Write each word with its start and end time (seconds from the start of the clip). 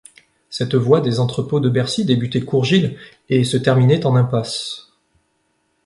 Cette 0.49 0.73
voie 0.73 0.99
des 0.99 1.19
entrepôts 1.19 1.59
de 1.59 1.69
Bercy 1.69 2.05
débutait 2.05 2.41
cour 2.41 2.65
Gilles 2.65 2.97
et 3.29 3.43
se 3.43 3.55
terminait 3.55 4.03
en 4.07 4.15
impasse. 4.15 4.87